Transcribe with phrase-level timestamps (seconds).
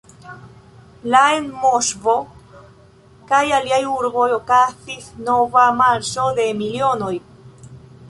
[1.15, 2.15] La en Moskvo
[3.33, 7.17] kaj aliaj urboj okazis nova "Marŝo de milionoj".